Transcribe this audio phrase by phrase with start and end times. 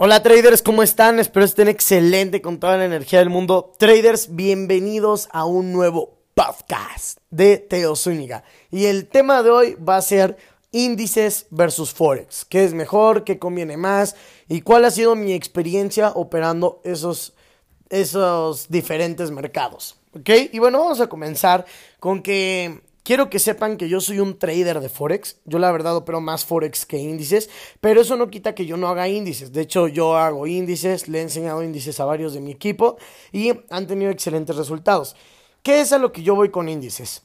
[0.00, 1.18] Hola traders, ¿cómo están?
[1.18, 3.72] Espero estén excelente con toda la energía del mundo.
[3.78, 8.44] Traders, bienvenidos a un nuevo podcast de Teo Zúñiga.
[8.70, 10.36] Y el tema de hoy va a ser
[10.70, 12.44] índices versus forex.
[12.44, 13.24] ¿Qué es mejor?
[13.24, 14.14] ¿Qué conviene más?
[14.46, 17.34] ¿Y cuál ha sido mi experiencia operando esos,
[17.88, 19.96] esos diferentes mercados?
[20.14, 20.30] ¿Ok?
[20.52, 21.66] Y bueno, vamos a comenzar
[21.98, 25.38] con que Quiero que sepan que yo soy un trader de Forex.
[25.46, 27.48] Yo la verdad opero más Forex que índices,
[27.80, 29.50] pero eso no quita que yo no haga índices.
[29.50, 32.98] De hecho, yo hago índices, le he enseñado índices a varios de mi equipo
[33.32, 35.16] y han tenido excelentes resultados.
[35.62, 37.22] ¿Qué es a lo que yo voy con índices?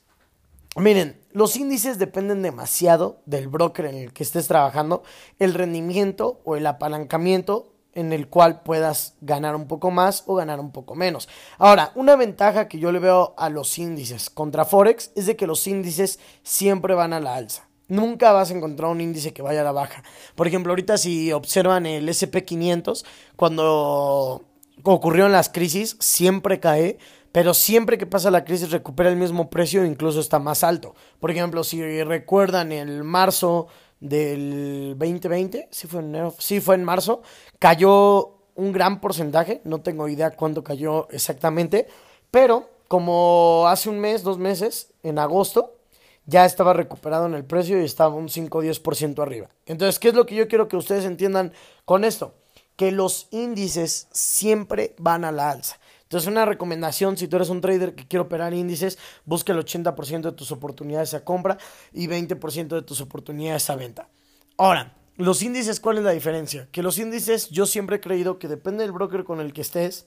[0.77, 5.04] Miren, los índices dependen demasiado del broker en el que estés trabajando,
[5.38, 10.60] el rendimiento o el apalancamiento en el cual puedas ganar un poco más o ganar
[10.60, 11.30] un poco menos.
[11.58, 15.48] Ahora, una ventaja que yo le veo a los índices contra Forex es de que
[15.48, 17.68] los índices siempre van a la alza.
[17.88, 20.04] Nunca vas a encontrar un índice que vaya a la baja.
[20.36, 24.44] Por ejemplo, ahorita si observan el SP500, cuando
[24.84, 26.98] ocurrieron las crisis, siempre cae,
[27.32, 30.96] pero siempre que pasa la crisis recupera el mismo precio e incluso está más alto.
[31.20, 33.68] Por ejemplo, si recuerdan el marzo
[34.04, 37.21] del 2020, sí fue en enero, sí fue en marzo,
[37.57, 41.87] cayó un gran porcentaje, no tengo idea cuánto cayó exactamente,
[42.29, 45.77] pero como hace un mes, dos meses, en agosto,
[46.26, 49.49] ya estaba recuperado en el precio y estaba un 5 o 10% arriba.
[49.65, 51.54] Entonces, ¿qué es lo que yo quiero que ustedes entiendan
[51.85, 52.35] con esto?
[52.76, 55.79] Que los índices siempre van a la alza.
[56.14, 60.22] Entonces, una recomendación, si tú eres un trader que quiere operar índices, busca el 80%
[60.22, 61.58] de tus oportunidades a compra
[61.92, 64.09] y 20% de tus oportunidades a venta.
[64.56, 66.69] Ahora, los índices, ¿cuál es la diferencia?
[66.72, 70.06] Que los índices, yo siempre he creído que depende del broker con el que estés,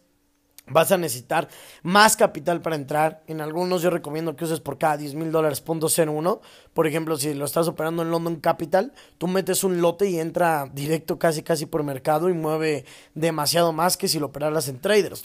[0.68, 1.48] vas a necesitar
[1.82, 3.22] más capital para entrar.
[3.26, 6.40] En algunos yo recomiendo que uses por cada 10 mil dólares punto uno.
[6.74, 10.68] Por ejemplo, si lo estás operando en London Capital, tú metes un lote y entra
[10.72, 15.24] directo casi casi por mercado y mueve demasiado más que si lo operaras en Traders.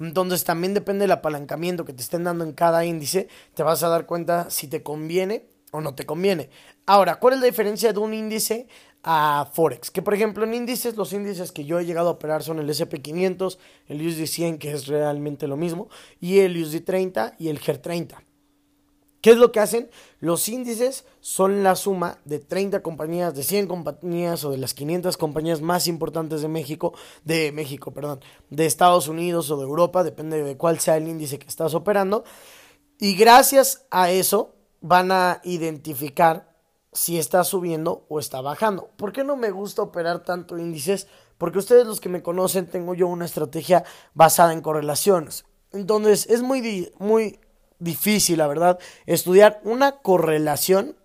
[0.00, 3.28] Entonces también depende del apalancamiento que te estén dando en cada índice.
[3.54, 6.50] Te vas a dar cuenta si te conviene o no te conviene.
[6.86, 8.68] Ahora, ¿cuál es la diferencia de un índice
[9.04, 9.90] a Forex.
[9.90, 12.68] Que por ejemplo en índices, los índices que yo he llegado a operar son el
[12.68, 15.88] SP500, el USD100 que es realmente lo mismo,
[16.20, 18.16] y el USD30 y el GER30.
[19.20, 19.88] ¿Qué es lo que hacen?
[20.20, 25.16] Los índices son la suma de 30 compañías, de 100 compañías o de las 500
[25.16, 26.92] compañías más importantes de México,
[27.24, 31.38] de México, perdón, de Estados Unidos o de Europa, depende de cuál sea el índice
[31.38, 32.24] que estás operando.
[32.98, 36.53] Y gracias a eso van a identificar
[36.94, 38.88] si está subiendo o está bajando.
[38.96, 41.08] ¿Por qué no me gusta operar tanto índices?
[41.36, 43.84] Porque ustedes los que me conocen tengo yo una estrategia
[44.14, 45.44] basada en correlaciones.
[45.72, 47.40] Entonces es muy, muy
[47.80, 50.96] difícil, la verdad, estudiar una correlación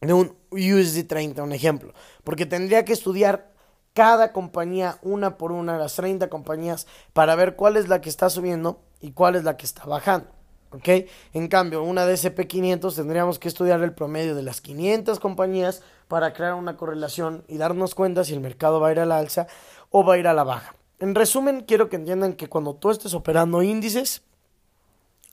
[0.00, 1.94] de un USD30, un ejemplo.
[2.24, 3.52] Porque tendría que estudiar
[3.94, 8.30] cada compañía una por una, las 30 compañías, para ver cuál es la que está
[8.30, 10.28] subiendo y cuál es la que está bajando.
[10.72, 11.06] ¿Ok?
[11.32, 16.32] En cambio, una de SP500 tendríamos que estudiar el promedio de las 500 compañías para
[16.32, 19.46] crear una correlación y darnos cuenta si el mercado va a ir a la alza
[19.90, 20.74] o va a ir a la baja.
[20.98, 24.22] En resumen, quiero que entiendan que cuando tú estés operando índices,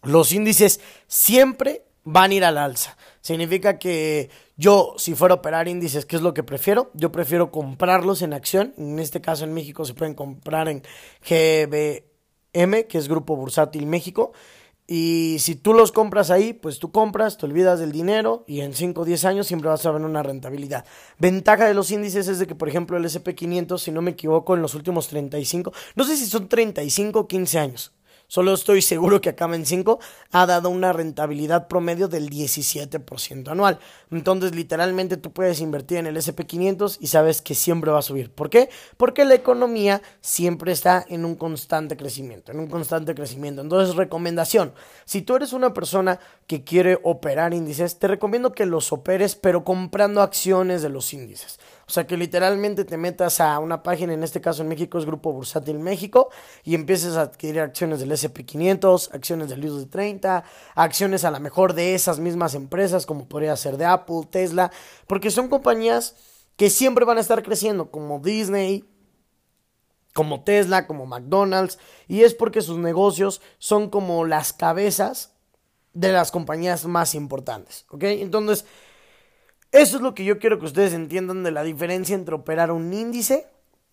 [0.03, 2.97] los índices siempre van a ir al alza.
[3.21, 6.89] Significa que yo, si fuera a operar índices, ¿qué es lo que prefiero?
[6.93, 8.73] Yo prefiero comprarlos en acción.
[8.77, 10.81] En este caso, en México se pueden comprar en
[11.21, 14.31] GBM, que es Grupo Bursátil México.
[14.91, 18.73] Y si tú los compras ahí, pues tú compras, te olvidas del dinero y en
[18.73, 20.83] 5 o 10 años siempre vas a ver una rentabilidad.
[21.19, 24.55] Ventaja de los índices es de que, por ejemplo, el SP500, si no me equivoco,
[24.55, 27.93] en los últimos 35, no sé si son 35 o 15 años,
[28.29, 29.99] solo estoy seguro que acaba en 5,
[30.31, 33.79] ha dado una rentabilidad promedio del 17% anual.
[34.11, 38.31] Entonces, literalmente tú puedes invertir en el SP500 y sabes que siempre va a subir.
[38.31, 38.69] ¿Por qué?
[38.95, 43.61] Porque la economía siempre está en un constante crecimiento, en un constante crecimiento.
[43.61, 44.73] Entonces, recomendación,
[45.05, 49.63] si tú eres una persona que quiere operar índices, te recomiendo que los operes, pero
[49.63, 51.59] comprando acciones de los índices.
[51.89, 55.07] O sea, que literalmente te metas a una página, en este caso en México es
[55.07, 56.29] Grupo Bursátil México,
[56.63, 60.43] y empieces a adquirir acciones del SP500, acciones del de 30,
[60.75, 64.71] acciones a lo mejor de esas mismas empresas, como podría ser de Apple, Tesla,
[65.07, 66.15] porque son compañías
[66.57, 68.87] que siempre van a estar creciendo, como Disney,
[70.13, 75.33] como Tesla, como McDonald's, y es porque sus negocios son como las cabezas
[75.93, 78.03] de las compañías más importantes, ¿ok?
[78.03, 78.65] Entonces,
[79.71, 82.91] eso es lo que yo quiero que ustedes entiendan de la diferencia entre operar un
[82.93, 83.47] índice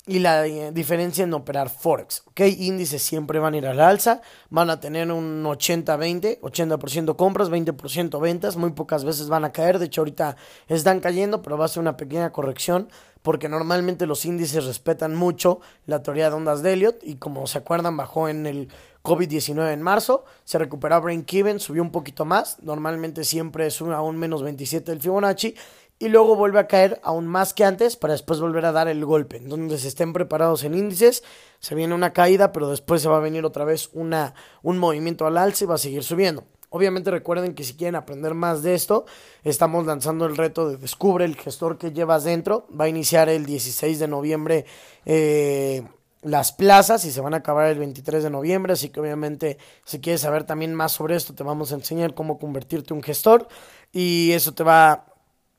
[0.06, 2.22] y la eh, diferencia en operar Forex.
[2.26, 2.40] ¿ok?
[2.58, 8.20] Índices siempre van a ir al alza, van a tener un 80-20, 80%, compras, 20%
[8.20, 10.36] ventas, muy pocas veces van a caer, de hecho ahorita
[10.68, 12.88] están cayendo, pero va a ser una pequeña corrección
[13.22, 17.58] porque normalmente los índices respetan mucho la teoría de ondas de Elliot y como se
[17.58, 18.68] acuerdan bajó en el
[19.06, 24.00] COVID-19 en marzo, se recuperó Brain Kiven, subió un poquito más, normalmente siempre sube a
[24.00, 25.54] un menos 27 del Fibonacci
[26.00, 29.04] y luego vuelve a caer aún más que antes para después volver a dar el
[29.04, 29.36] golpe.
[29.36, 31.22] Entonces estén preparados en índices,
[31.60, 35.24] se viene una caída, pero después se va a venir otra vez una, un movimiento
[35.24, 36.44] al alza y va a seguir subiendo.
[36.68, 39.06] Obviamente recuerden que si quieren aprender más de esto,
[39.44, 42.66] estamos lanzando el reto de Descubre el gestor que llevas dentro.
[42.78, 44.66] Va a iniciar el 16 de noviembre
[45.04, 45.84] eh,
[46.26, 48.72] las plazas y se van a acabar el 23 de noviembre.
[48.72, 52.38] Así que obviamente si quieres saber también más sobre esto, te vamos a enseñar cómo
[52.38, 53.48] convertirte en un gestor
[53.92, 55.06] y eso te va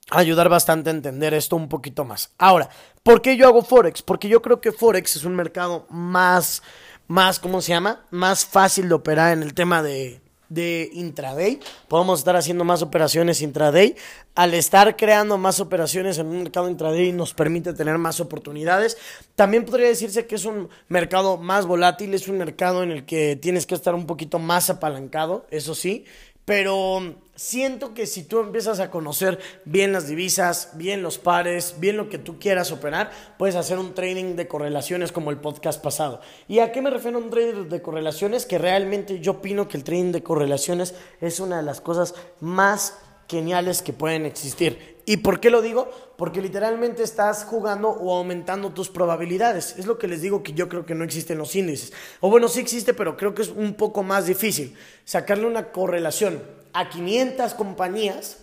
[0.09, 2.33] ayudar bastante a entender esto un poquito más.
[2.37, 2.69] Ahora,
[3.03, 4.01] ¿por qué yo hago Forex?
[4.01, 6.63] Porque yo creo que Forex es un mercado más,
[7.07, 8.05] más, ¿cómo se llama?
[8.11, 11.59] Más fácil de operar en el tema de, de intraday.
[11.87, 13.95] Podemos estar haciendo más operaciones intraday.
[14.35, 18.97] Al estar creando más operaciones en un mercado intraday nos permite tener más oportunidades.
[19.35, 23.35] También podría decirse que es un mercado más volátil, es un mercado en el que
[23.35, 26.05] tienes que estar un poquito más apalancado, eso sí.
[26.45, 31.95] Pero siento que si tú empiezas a conocer bien las divisas, bien los pares, bien
[31.95, 36.19] lo que tú quieras operar, puedes hacer un trading de correlaciones como el podcast pasado.
[36.47, 38.45] ¿Y a qué me refiero a un trading de correlaciones?
[38.45, 42.97] Que realmente yo opino que el trading de correlaciones es una de las cosas más
[43.29, 44.97] geniales que pueden existir.
[45.05, 45.89] ¿Y por qué lo digo?
[46.17, 49.75] Porque literalmente estás jugando o aumentando tus probabilidades.
[49.77, 51.93] Es lo que les digo que yo creo que no existe en los índices.
[52.19, 54.75] O bueno, sí existe, pero creo que es un poco más difícil
[55.05, 58.37] sacarle una correlación a 500 compañías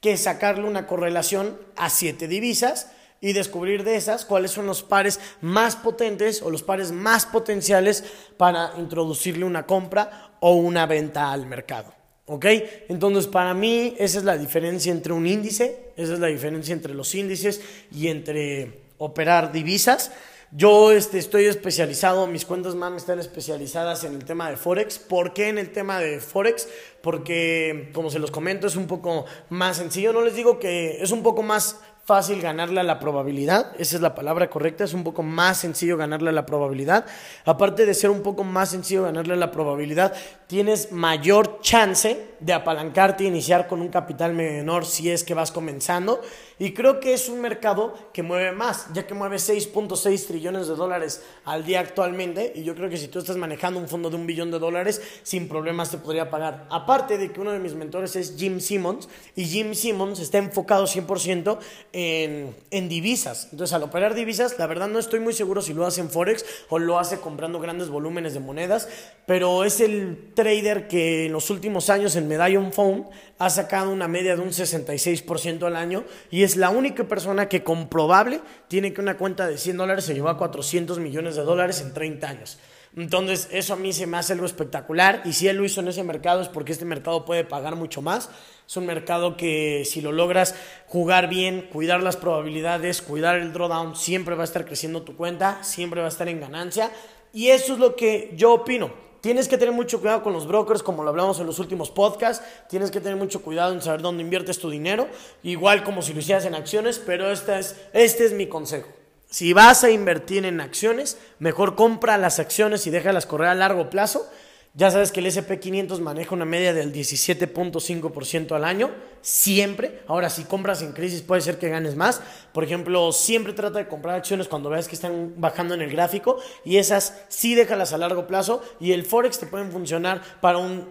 [0.00, 2.90] que sacarle una correlación a 7 divisas
[3.20, 8.04] y descubrir de esas cuáles son los pares más potentes o los pares más potenciales
[8.36, 11.94] para introducirle una compra o una venta al mercado.
[12.26, 12.44] ¿Ok?
[12.88, 16.92] Entonces, para mí, esa es la diferencia entre un índice, esa es la diferencia entre
[16.92, 20.10] los índices y entre operar divisas.
[20.50, 24.98] Yo este, estoy especializado, mis cuentas más están especializadas en el tema de Forex.
[24.98, 26.68] ¿Por qué en el tema de Forex?
[27.02, 30.12] Porque, como se los comento, es un poco más sencillo.
[30.12, 34.02] No les digo que es un poco más fácil ganarle a la probabilidad, esa es
[34.02, 37.06] la palabra correcta, es un poco más sencillo ganarle a la probabilidad.
[37.46, 40.12] Aparte de ser un poco más sencillo ganarle a la probabilidad,
[40.46, 45.50] tienes mayor chance de apalancarte e iniciar con un capital menor si es que vas
[45.50, 46.20] comenzando.
[46.58, 50.74] Y creo que es un mercado que mueve más, ya que mueve 6.6 trillones de
[50.74, 52.52] dólares al día actualmente.
[52.54, 55.02] Y yo creo que si tú estás manejando un fondo de un billón de dólares,
[55.22, 56.66] sin problemas te podría pagar.
[56.70, 60.84] Aparte de que uno de mis mentores es Jim Simmons, y Jim Simmons está enfocado
[60.84, 61.58] 100%
[61.92, 63.48] en, en divisas.
[63.50, 66.44] Entonces, al operar divisas, la verdad no estoy muy seguro si lo hace en Forex
[66.68, 68.88] o lo hace comprando grandes volúmenes de monedas,
[69.26, 73.06] pero es el trader que en los últimos años en Medallion Phone
[73.38, 77.62] ha sacado una media de un 66% al año y es la única persona que
[77.62, 81.80] comprobable tiene que una cuenta de 100 dólares se llevó a 400 millones de dólares
[81.80, 82.58] en 30 años.
[82.96, 85.22] Entonces, eso a mí se me hace algo espectacular.
[85.24, 88.02] Y si él lo hizo en ese mercado es porque este mercado puede pagar mucho
[88.02, 88.30] más.
[88.66, 90.54] Es un mercado que si lo logras
[90.86, 95.62] jugar bien, cuidar las probabilidades, cuidar el drawdown, siempre va a estar creciendo tu cuenta,
[95.64, 96.92] siempre va a estar en ganancia.
[97.32, 98.92] Y eso es lo que yo opino.
[99.24, 102.44] Tienes que tener mucho cuidado con los brokers, como lo hablamos en los últimos podcasts.
[102.68, 105.08] Tienes que tener mucho cuidado en saber dónde inviertes tu dinero,
[105.42, 108.90] igual como si lo hicieras en acciones, pero este es, este es mi consejo.
[109.30, 113.88] Si vas a invertir en acciones, mejor compra las acciones y déjalas correr a largo
[113.88, 114.30] plazo
[114.76, 118.90] ya sabes que el SP500 maneja una media del 17.5% al año,
[119.20, 120.02] siempre.
[120.08, 122.20] Ahora, si compras en crisis puede ser que ganes más.
[122.52, 126.40] Por ejemplo, siempre trata de comprar acciones cuando veas que están bajando en el gráfico
[126.64, 130.88] y esas sí déjalas a largo plazo y el Forex te pueden funcionar para un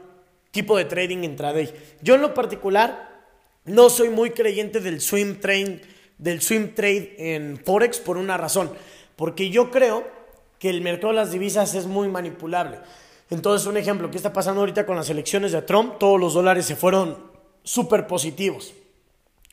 [0.51, 1.73] tipo de trading intraday.
[2.01, 3.25] Yo en lo particular
[3.65, 5.81] no soy muy creyente del swing trade,
[6.17, 8.71] del swing trade en Forex por una razón,
[9.17, 10.07] porque yo creo
[10.57, 12.79] que el mercado de las divisas es muy manipulable.
[13.33, 15.97] Entonces, un ejemplo, ¿qué está pasando ahorita con las elecciones de Trump?
[15.97, 17.17] Todos los dólares se fueron
[17.63, 18.73] súper positivos.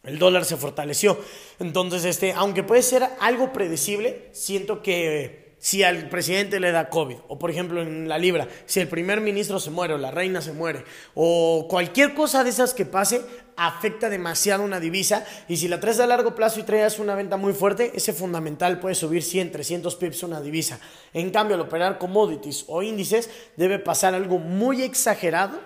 [0.02, 1.18] El dólar se fortaleció.
[1.58, 7.18] Entonces, este, aunque puede ser algo predecible, siento que si al presidente le da COVID,
[7.28, 10.40] o por ejemplo en la Libra, si el primer ministro se muere o la reina
[10.40, 13.20] se muere, o cualquier cosa de esas que pase,
[13.56, 15.24] afecta demasiado una divisa.
[15.46, 18.80] Y si la traes a largo plazo y traes una venta muy fuerte, ese fundamental
[18.80, 20.80] puede subir 100, 300 pips una divisa.
[21.12, 25.60] En cambio, al operar commodities o índices, debe pasar algo muy exagerado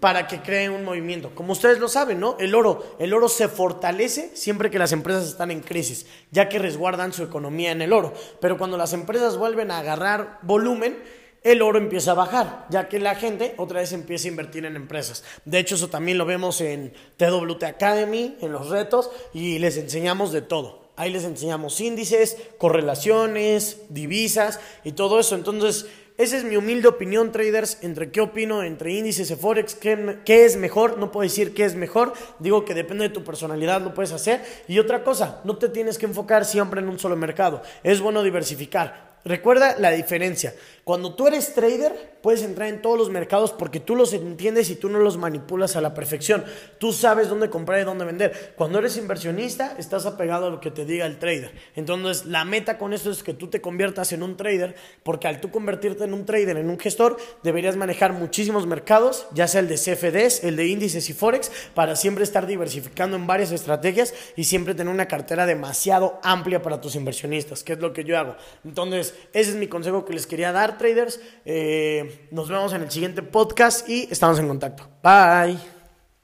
[0.00, 1.34] para que creen un movimiento.
[1.34, 2.36] Como ustedes lo saben, ¿no?
[2.38, 6.58] El oro, el oro se fortalece siempre que las empresas están en crisis, ya que
[6.58, 8.12] resguardan su economía en el oro.
[8.40, 10.98] Pero cuando las empresas vuelven a agarrar volumen,
[11.42, 14.74] el oro empieza a bajar, ya que la gente otra vez empieza a invertir en
[14.74, 15.22] empresas.
[15.44, 20.32] De hecho, eso también lo vemos en TWT Academy, en los retos, y les enseñamos
[20.32, 20.86] de todo.
[20.96, 25.36] Ahí les enseñamos índices, correlaciones, divisas y todo eso.
[25.36, 25.86] Entonces,
[26.18, 30.46] esa es mi humilde opinión, traders, entre qué opino entre índices y forex, qué, qué,
[30.46, 33.92] es mejor, no puedo decir qué es mejor, digo que depende de tu personalidad, lo
[33.92, 34.42] puedes hacer.
[34.66, 38.22] Y otra cosa, no te tienes que enfocar siempre en un solo mercado, es bueno
[38.22, 39.16] diversificar.
[39.26, 40.54] Recuerda la diferencia.
[40.86, 44.76] Cuando tú eres trader, puedes entrar en todos los mercados porque tú los entiendes y
[44.76, 46.44] tú no los manipulas a la perfección.
[46.78, 48.54] Tú sabes dónde comprar y dónde vender.
[48.54, 51.50] Cuando eres inversionista, estás apegado a lo que te diga el trader.
[51.74, 55.40] Entonces, la meta con eso es que tú te conviertas en un trader, porque al
[55.40, 59.66] tú convertirte en un trader, en un gestor, deberías manejar muchísimos mercados, ya sea el
[59.66, 64.44] de CFDs, el de índices y forex, para siempre estar diversificando en varias estrategias y
[64.44, 68.36] siempre tener una cartera demasiado amplia para tus inversionistas, que es lo que yo hago.
[68.64, 71.20] Entonces, ese es mi consejo que les quería dar, traders.
[71.44, 74.88] Eh, nos vemos en el siguiente podcast y estamos en contacto.
[75.02, 75.75] Bye.